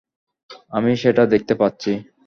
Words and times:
আমি 0.71 0.91
সেটা 0.97 1.23
দেখতে 1.25 1.53
পাচ্ছি। 1.55 1.91